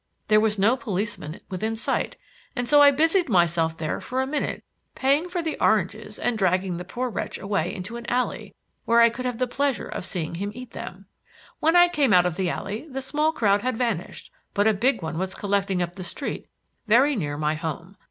There 0.29 0.39
was 0.39 0.57
no 0.57 0.75
policeman 0.75 1.39
within 1.49 1.75
sight, 1.75 2.17
and 2.55 2.67
so 2.67 2.81
I 2.81 2.89
busied 2.89 3.29
myself 3.29 3.77
there 3.77 4.01
for 4.01 4.19
a 4.19 4.25
minute 4.25 4.63
paying 4.95 5.29
for 5.29 5.43
the 5.43 5.59
oranges 5.59 6.17
and 6.17 6.39
dragging 6.39 6.77
the 6.77 6.83
poor 6.83 7.07
wretch 7.07 7.37
away 7.37 7.71
into 7.71 7.97
an 7.97 8.07
alley, 8.07 8.55
where 8.85 8.99
I 8.99 9.11
could 9.11 9.25
have 9.25 9.37
the 9.37 9.45
pleasure 9.45 9.87
of 9.87 10.03
seeing 10.07 10.33
him 10.33 10.51
eat 10.55 10.71
them. 10.71 11.05
When 11.59 11.75
I 11.75 11.87
came 11.87 12.13
out 12.13 12.25
of 12.25 12.35
the 12.35 12.49
alley 12.49 12.87
the 12.89 12.99
small 13.03 13.31
crowd 13.31 13.61
had 13.61 13.77
vanished, 13.77 14.31
but 14.55 14.65
a 14.67 14.73
big 14.73 15.03
one 15.03 15.19
was 15.19 15.35
collecting 15.35 15.83
up 15.83 15.93
the 15.95 16.03
street 16.03 16.47
very 16.87 17.15
near 17.15 17.37
my 17.37 17.53
home. 17.53 17.95